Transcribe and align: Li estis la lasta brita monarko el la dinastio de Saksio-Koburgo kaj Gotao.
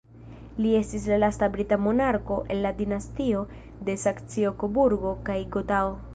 Li 0.63 0.69
estis 0.77 1.03
la 1.11 1.19
lasta 1.23 1.49
brita 1.55 1.77
monarko 1.87 2.39
el 2.55 2.65
la 2.67 2.73
dinastio 2.81 3.45
de 3.91 3.97
Saksio-Koburgo 4.07 5.15
kaj 5.31 5.39
Gotao. 5.59 5.97